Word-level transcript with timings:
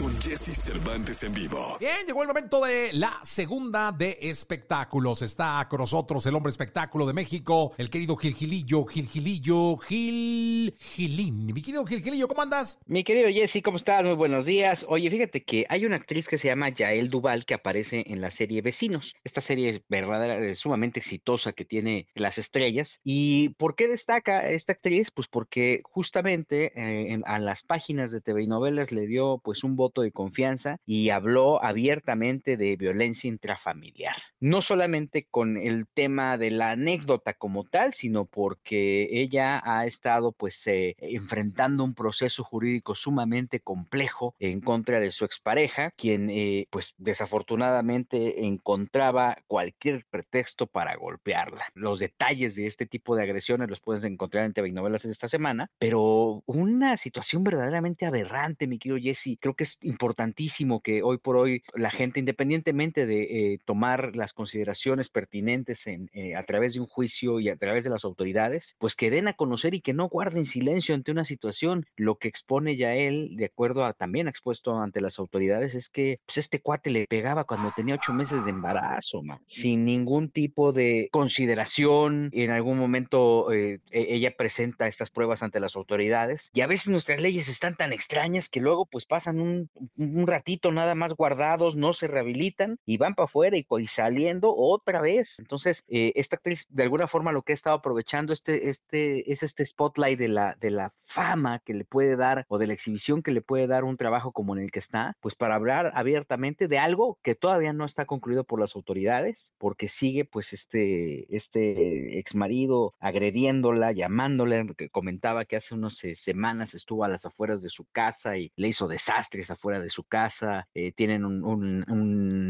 con 0.00 0.18
Jesse 0.18 0.56
Cervantes 0.56 1.22
en 1.24 1.34
vivo. 1.34 1.76
Bien, 1.78 2.06
llegó 2.06 2.22
el 2.22 2.28
momento 2.28 2.64
de 2.64 2.90
la 2.94 3.20
segunda 3.22 3.92
de 3.92 4.16
espectáculos. 4.22 5.20
Está 5.20 5.66
con 5.68 5.80
nosotros 5.80 6.24
el 6.24 6.34
hombre 6.34 6.48
espectáculo 6.48 7.06
de 7.06 7.12
México, 7.12 7.72
el 7.76 7.90
querido 7.90 8.16
Gil 8.16 8.34
Gilillo, 8.34 8.86
Gil 8.86 9.08
Gilillo, 9.08 9.76
Gil 9.76 10.74
Gilín. 10.78 11.46
Mi 11.52 11.60
querido 11.60 11.84
Gil 11.84 12.02
Gilillo, 12.02 12.28
¿cómo 12.28 12.40
andas? 12.40 12.78
Mi 12.86 13.04
querido 13.04 13.28
Jesse, 13.28 13.62
¿cómo 13.62 13.76
estás? 13.76 14.02
Muy 14.02 14.14
buenos 14.14 14.46
días. 14.46 14.86
Oye, 14.88 15.10
fíjate 15.10 15.44
que 15.44 15.66
hay 15.68 15.84
una 15.84 15.96
actriz 15.96 16.28
que 16.28 16.38
se 16.38 16.48
llama 16.48 16.70
Yael 16.70 17.10
Duval 17.10 17.44
que 17.44 17.52
aparece 17.52 18.02
en 18.06 18.22
la 18.22 18.30
serie 18.30 18.62
Vecinos. 18.62 19.14
Esta 19.22 19.42
serie 19.42 19.68
es 19.68 19.82
verdadera, 19.88 20.54
sumamente 20.54 21.00
exitosa 21.00 21.52
que 21.52 21.66
tiene 21.66 22.08
las 22.14 22.38
estrellas. 22.38 23.00
¿Y 23.04 23.50
por 23.50 23.76
qué 23.76 23.86
destaca 23.86 24.48
esta 24.48 24.72
actriz? 24.72 25.10
Pues 25.10 25.28
porque 25.28 25.82
justamente 25.84 26.72
eh, 26.74 27.20
a 27.26 27.38
las 27.38 27.64
páginas 27.64 28.10
de 28.12 28.22
TV 28.22 28.44
y 28.44 28.46
novelas 28.46 28.92
le 28.92 29.06
dio 29.06 29.38
pues 29.44 29.62
un 29.62 29.76
voto 29.76 29.89
de 29.98 30.12
confianza 30.12 30.78
y 30.86 31.10
habló 31.10 31.62
abiertamente 31.62 32.56
de 32.56 32.76
violencia 32.76 33.28
intrafamiliar. 33.28 34.16
No 34.38 34.62
solamente 34.62 35.26
con 35.30 35.56
el 35.56 35.86
tema 35.92 36.38
de 36.38 36.50
la 36.50 36.70
anécdota 36.72 37.34
como 37.34 37.64
tal, 37.64 37.92
sino 37.94 38.26
porque 38.26 39.08
ella 39.10 39.60
ha 39.64 39.86
estado 39.86 40.32
pues 40.32 40.66
eh, 40.66 40.94
enfrentando 40.98 41.84
un 41.84 41.94
proceso 41.94 42.44
jurídico 42.44 42.94
sumamente 42.94 43.60
complejo 43.60 44.34
en 44.38 44.60
contra 44.60 45.00
de 45.00 45.10
su 45.10 45.24
expareja, 45.24 45.90
quien 45.96 46.30
eh, 46.30 46.66
pues 46.70 46.94
desafortunadamente 46.98 48.46
encontraba 48.46 49.38
cualquier 49.46 50.04
pretexto 50.10 50.66
para 50.66 50.96
golpearla. 50.96 51.64
Los 51.74 51.98
detalles 51.98 52.54
de 52.54 52.66
este 52.66 52.86
tipo 52.86 53.16
de 53.16 53.22
agresiones 53.22 53.68
los 53.68 53.80
puedes 53.80 54.04
encontrar 54.04 54.44
en 54.44 54.52
TV 54.52 54.72
Novelas 54.72 55.04
esta 55.04 55.28
semana, 55.28 55.70
pero 55.78 56.42
una 56.46 56.96
situación 56.96 57.44
verdaderamente 57.44 58.06
aberrante, 58.06 58.66
mi 58.66 58.78
querido 58.78 58.98
Jesse. 59.00 59.38
Creo 59.40 59.54
que 59.54 59.64
es 59.64 59.78
importantísimo 59.82 60.80
que 60.80 61.02
hoy 61.02 61.18
por 61.18 61.36
hoy 61.36 61.62
la 61.74 61.90
gente, 61.90 62.20
independientemente 62.20 63.06
de 63.06 63.22
eh, 63.22 63.58
tomar 63.64 64.14
las 64.14 64.32
consideraciones 64.32 65.08
pertinentes 65.08 65.86
en, 65.86 66.10
eh, 66.12 66.34
a 66.34 66.44
través 66.44 66.74
de 66.74 66.80
un 66.80 66.86
juicio 66.86 67.40
y 67.40 67.48
a 67.48 67.56
través 67.56 67.84
de 67.84 67.90
las 67.90 68.04
autoridades, 68.04 68.76
pues 68.78 68.96
que 68.96 69.10
den 69.10 69.28
a 69.28 69.34
conocer 69.34 69.74
y 69.74 69.80
que 69.80 69.92
no 69.92 70.08
guarden 70.08 70.44
silencio 70.44 70.94
ante 70.94 71.12
una 71.12 71.24
situación. 71.24 71.86
Lo 71.96 72.16
que 72.16 72.28
expone 72.28 72.76
ya 72.76 72.94
él, 72.94 73.36
de 73.36 73.46
acuerdo 73.46 73.84
a 73.84 73.92
también 73.92 74.28
expuesto 74.28 74.78
ante 74.78 75.00
las 75.00 75.18
autoridades, 75.18 75.74
es 75.74 75.88
que 75.88 76.20
pues, 76.26 76.38
este 76.38 76.60
cuate 76.60 76.90
le 76.90 77.06
pegaba 77.06 77.44
cuando 77.44 77.72
tenía 77.74 77.94
ocho 77.94 78.12
meses 78.12 78.44
de 78.44 78.50
embarazo, 78.50 79.22
sin 79.46 79.84
ningún 79.84 80.30
tipo 80.30 80.72
de 80.72 81.08
consideración. 81.12 82.30
En 82.32 82.50
algún 82.50 82.78
momento 82.78 83.52
eh, 83.52 83.80
e, 83.90 84.14
ella 84.14 84.34
presenta 84.36 84.86
estas 84.86 85.10
pruebas 85.10 85.42
ante 85.42 85.60
las 85.60 85.76
autoridades 85.76 86.50
y 86.52 86.60
a 86.60 86.66
veces 86.66 86.88
nuestras 86.88 87.20
leyes 87.20 87.48
están 87.48 87.76
tan 87.76 87.92
extrañas 87.92 88.48
que 88.48 88.60
luego 88.60 88.86
pues 88.86 89.06
pasan 89.06 89.40
un 89.40 89.69
un 89.96 90.26
ratito 90.26 90.72
nada 90.72 90.94
más 90.94 91.14
guardados, 91.14 91.76
no 91.76 91.92
se 91.92 92.06
rehabilitan 92.06 92.78
y 92.84 92.96
van 92.96 93.14
para 93.14 93.24
afuera 93.26 93.56
y, 93.56 93.86
saliendo 93.86 94.54
otra 94.54 95.00
vez. 95.00 95.38
Entonces, 95.38 95.84
eh, 95.88 96.12
esta 96.16 96.36
actriz, 96.36 96.66
de 96.68 96.82
alguna 96.82 97.06
forma, 97.06 97.32
lo 97.32 97.42
que 97.42 97.52
ha 97.52 97.54
estado 97.54 97.76
aprovechando 97.76 98.32
este, 98.32 98.68
este, 98.68 99.32
es 99.32 99.42
este 99.42 99.64
spotlight 99.64 100.18
de 100.18 100.28
la, 100.28 100.56
de 100.60 100.70
la 100.70 100.92
fama 101.06 101.60
que 101.60 101.74
le 101.74 101.84
puede 101.84 102.16
dar 102.16 102.44
o 102.48 102.58
de 102.58 102.66
la 102.66 102.72
exhibición 102.72 103.22
que 103.22 103.32
le 103.32 103.42
puede 103.42 103.66
dar 103.66 103.84
un 103.84 103.96
trabajo 103.96 104.32
como 104.32 104.54
en 104.56 104.62
el 104.62 104.70
que 104.70 104.78
está, 104.78 105.16
pues 105.20 105.34
para 105.34 105.54
hablar 105.54 105.92
abiertamente 105.94 106.68
de 106.68 106.78
algo 106.78 107.18
que 107.22 107.34
todavía 107.34 107.72
no 107.72 107.84
está 107.84 108.06
concluido 108.06 108.44
por 108.44 108.60
las 108.60 108.76
autoridades, 108.76 109.52
porque 109.58 109.88
sigue 109.88 110.24
pues 110.24 110.52
este, 110.52 111.34
este 111.34 112.18
ex 112.18 112.34
marido 112.34 112.94
agrediéndola, 113.00 113.92
llamándola, 113.92 114.66
que 114.76 114.90
comentaba 114.90 115.44
que 115.44 115.56
hace 115.56 115.74
unas 115.74 116.02
eh, 116.04 116.14
semanas 116.14 116.74
estuvo 116.74 117.04
a 117.04 117.08
las 117.08 117.26
afueras 117.26 117.62
de 117.62 117.68
su 117.68 117.84
casa 117.86 118.36
y 118.36 118.52
le 118.56 118.68
hizo 118.68 118.88
desastres 118.88 119.49
afuera 119.50 119.80
de 119.80 119.90
su 119.90 120.04
casa, 120.04 120.68
eh, 120.74 120.92
tienen 120.92 121.24
un, 121.24 121.84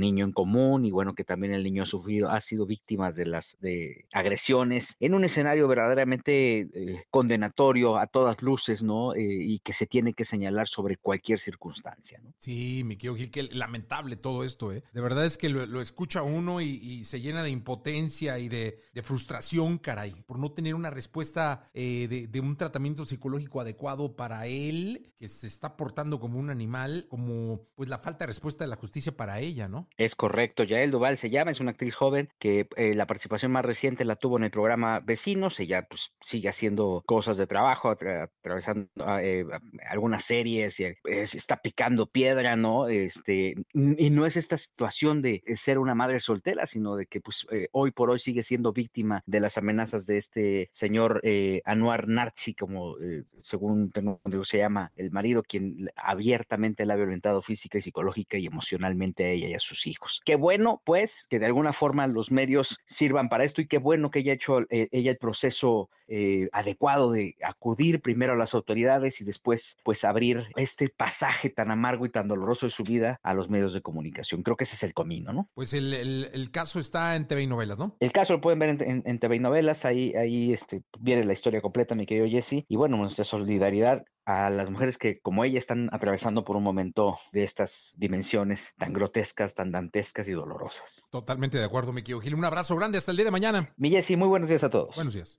niño 0.01 0.25
en 0.25 0.33
común 0.33 0.85
y 0.85 0.91
bueno, 0.91 1.15
que 1.15 1.25
también 1.25 1.53
el 1.53 1.63
niño 1.63 1.83
ha 1.83 1.87
sufrido, 1.87 2.31
ha 2.31 2.41
sido 2.41 2.67
víctima 2.67 3.13
de 3.13 3.27
las 3.27 3.57
de 3.61 4.07
agresiones 4.13 4.97
en 5.01 5.15
un 5.15 5.25
escenario 5.25 5.69
verdaderamente 5.69 6.61
eh, 6.61 7.05
condenatorio 7.11 7.97
a 7.97 8.07
todas 8.07 8.43
luces, 8.43 8.83
¿no? 8.83 9.15
Eh, 9.15 9.21
y 9.23 9.61
que 9.61 9.73
se 9.73 9.87
tiene 9.87 10.15
que 10.15 10.25
señalar 10.25 10.69
sobre 10.69 10.97
cualquier 10.97 11.39
circunstancia, 11.39 12.19
¿no? 12.23 12.35
Sí, 12.39 12.83
mi 12.85 12.97
querido 12.97 13.17
Gil, 13.17 13.31
que 13.31 13.43
lamentable 13.45 14.17
todo 14.17 14.45
esto, 14.45 14.73
¿eh? 14.73 14.83
De 14.93 15.01
verdad 15.01 15.25
es 15.25 15.39
que 15.39 15.49
lo, 15.49 15.81
escucha 15.81 16.23
uno 16.23 16.61
y, 16.61 17.05
se 17.05 17.21
llena 17.21 17.43
de 17.43 17.51
impotencia 17.51 18.39
y 18.39 18.49
de, 18.49 18.79
frustración, 19.03 19.79
caray, 19.79 20.13
por 20.27 20.39
no 20.39 20.53
tener 20.53 20.75
una 20.75 20.91
respuesta 20.91 21.71
de, 21.73 22.29
de 22.29 22.41
un 22.41 22.57
tratamiento 22.57 23.07
psicológico 23.07 23.61
adecuado 23.61 24.15
para 24.15 24.47
él, 24.47 25.15
que 25.19 25.29
se 25.29 25.47
está 25.47 25.77
portando 25.77 26.21
como 26.21 26.39
un 26.39 26.51
animal 26.51 27.07
como 27.09 27.67
pues 27.75 27.89
la 27.89 27.99
falta 27.99 28.25
de 28.25 28.29
respuesta 28.29 28.65
de 28.65 28.69
la 28.69 28.77
justicia 28.77 29.17
para 29.17 29.41
ella, 29.41 29.69
¿no? 29.69 29.89
Es 29.97 30.15
correcto, 30.15 30.65
Yael 30.65 30.91
Duval 30.91 31.19
se 31.19 31.31
llama, 31.31 31.51
es 31.51 31.61
una 31.61 31.73
actriz 31.73 31.95
joven 31.95 32.31
que 32.39 32.67
eh, 32.77 32.95
la 32.95 33.07
participación 33.07 33.53
más 33.53 33.65
reciente 33.65 34.05
la 34.05 34.17
tuvo 34.17 34.39
en 34.39 34.45
el 34.45 34.51
programa 34.51 35.01
Vecinos, 35.01 35.61
ella 35.61 35.87
pues 35.89 36.13
sigue 36.23 36.49
haciendo 36.49 37.03
cosas 37.07 37.37
de 37.37 37.47
trabajo, 37.47 37.91
atravesando 37.91 38.89
ah, 39.01 39.23
eh, 39.23 39.45
algunas 39.89 40.25
series 40.25 40.81
y 40.81 40.87
está 41.05 41.59
picando 41.59 42.07
piedra, 42.07 42.57
¿no? 42.57 42.89
Este, 42.89 43.55
y 43.75 44.11
no 44.11 44.25
es 44.25 44.37
esta 44.37 44.57
situación 44.57 45.21
de 45.21 45.43
ser 45.55 45.79
una 45.79 45.95
madre 45.95 46.21
soltera, 46.21 46.65
sino 46.65 46.97
de 46.97 47.07
que 47.07 47.21
pues 47.21 47.47
eh, 47.51 47.69
hoy 47.73 47.91
por 47.91 48.11
hoy 48.11 48.19
sigue 48.19 48.43
siendo 48.43 48.73
víctima 48.73 49.23
de 49.27 49.41
las 49.41 49.59
amenazas 49.59 50.07
de 50.07 50.17
este 50.17 50.71
señor 50.73 51.21
Anuar 51.65 52.09
Narchi, 52.09 52.55
como 52.55 52.97
según 53.43 53.91
tengo, 53.91 54.21
se 54.45 54.59
llama 54.59 54.93
el 54.97 55.11
marido, 55.11 55.43
quien 55.43 55.91
abiertamente 55.97 56.85
ha 56.91 56.97
violentado 56.97 57.43
física 57.43 57.79
y 57.79 57.83
psicológica 57.83 58.39
y 58.39 58.47
emocionalmente 58.47 59.25
a 59.25 59.31
ella 59.31 59.49
y 59.49 59.55
a 59.55 59.59
sus 59.59 59.80
hijos. 59.87 60.21
Qué 60.25 60.37
bueno, 60.37 60.83
pues, 60.85 61.27
que 61.29 61.39
de 61.39 61.47
alguna 61.47 61.73
forma 61.73 62.07
los 62.07 62.31
medios 62.31 62.79
sirvan 62.87 63.29
para 63.29 63.45
esto 63.45 63.61
y 63.61 63.67
qué 63.67 63.79
bueno 63.79 64.11
que 64.11 64.21
haya 64.21 64.33
hecho 64.33 64.61
eh, 64.71 64.89
ella 64.93 65.11
el 65.11 65.19
proceso 65.19 65.91
eh, 66.09 66.49
adecuado 66.53 67.13
de 67.13 67.37
acudir 67.43 68.01
primero 68.01 68.33
a 68.33 68.37
las 68.37 68.55
autoridades 68.55 69.21
y 69.21 69.25
después, 69.25 69.77
pues, 69.85 70.05
abrir 70.05 70.49
este 70.57 70.89
pasaje 70.89 71.51
tan 71.51 71.71
amargo 71.71 72.07
y 72.07 72.11
tan 72.11 72.29
doloroso 72.29 72.67
de 72.67 72.71
su 72.71 72.83
vida 72.83 73.21
a 73.23 73.35
los 73.35 73.49
medios 73.49 73.73
de 73.73 73.83
comunicación. 73.83 74.43
Creo 74.43 74.57
que 74.57 74.65
ese 74.65 74.77
es 74.77 74.83
el 74.83 74.95
camino, 74.95 75.33
¿no? 75.33 75.49
Pues 75.55 75.73
el, 75.73 75.95
el, 75.95 76.51
caso 76.51 76.81
está 76.81 77.15
en 77.17 77.27
TV 77.27 77.43
y 77.43 77.47
novelas, 77.47 77.79
¿no? 77.79 77.97
El 78.01 78.13
caso 78.13 78.33
lo 78.35 78.41
pueden 78.41 78.59
ver 78.59 78.83
en, 78.83 79.03
en, 79.05 79.19
TV 79.19 79.37
y 79.37 79.39
novelas, 79.39 79.85
ahí, 79.85 80.15
ahí 80.15 80.53
este, 80.53 80.83
viene 80.99 81.25
la 81.25 81.33
historia 81.33 81.61
completa, 81.61 81.95
mi 81.95 82.07
querido 82.07 82.27
Jesse, 82.29 82.65
y 82.67 82.77
bueno, 82.77 82.97
nuestra 82.97 83.25
solidaridad 83.25 84.05
a 84.25 84.51
las 84.51 84.71
mujeres 84.71 84.99
que 84.99 85.21
como 85.21 85.45
ella 85.45 85.59
están 85.59 85.89
atravesando 85.93 86.45
por 86.45 86.57
un 86.57 86.63
momento 86.63 87.19
de 87.33 87.45
estas 87.45 87.95
dimensiones 87.97 88.75
tan 88.79 88.93
grotescas, 88.93 89.55
tan 89.55 89.70
dantescas 89.73 90.29
y 90.29 90.33
dolorosas. 90.33 91.03
Totalmente 91.11 91.59
de 91.59 91.65
acuerdo, 91.65 91.93
mi 91.93 92.03
querido 92.03 92.21
Gil. 92.21 92.35
Un 92.35 92.45
abrazo 92.45 92.77
grande 92.77 92.99
hasta 92.99 93.11
el 93.11 93.17
día 93.17 93.27
de 93.27 93.31
mañana. 93.31 93.73
Mi 93.77 93.91
Jessy, 93.91 94.17
muy 94.17 94.29
buenos 94.29 94.49
días 94.49 94.65
a 94.65 94.71
todos. 94.71 94.95
Buenos 94.95 95.15
días. 95.15 95.39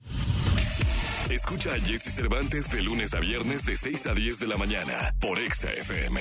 Escucha 1.30 1.70
a 1.70 1.80
Jesse 1.80 2.12
Cervantes 2.14 2.70
de 2.70 2.82
lunes 2.82 3.14
a 3.14 3.20
viernes 3.20 3.64
de 3.64 3.76
6 3.76 4.06
a 4.06 4.14
10 4.14 4.38
de 4.38 4.46
la 4.48 4.56
mañana 4.56 5.14
por 5.20 5.38
Exa 5.38 5.70
FM. 5.72 6.20